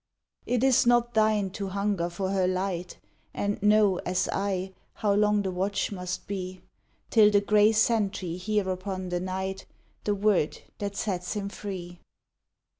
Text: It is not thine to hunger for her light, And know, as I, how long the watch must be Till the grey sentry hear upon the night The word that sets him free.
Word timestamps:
It 0.47 0.63
is 0.63 0.87
not 0.87 1.13
thine 1.13 1.51
to 1.51 1.67
hunger 1.67 2.09
for 2.09 2.31
her 2.31 2.47
light, 2.47 2.97
And 3.35 3.61
know, 3.61 3.97
as 3.99 4.27
I, 4.33 4.73
how 4.95 5.13
long 5.13 5.43
the 5.43 5.51
watch 5.51 5.91
must 5.91 6.25
be 6.27 6.63
Till 7.11 7.29
the 7.29 7.39
grey 7.39 7.71
sentry 7.71 8.35
hear 8.35 8.67
upon 8.67 9.09
the 9.09 9.19
night 9.19 9.67
The 10.05 10.15
word 10.15 10.59
that 10.79 10.95
sets 10.95 11.33
him 11.33 11.49
free. 11.49 11.99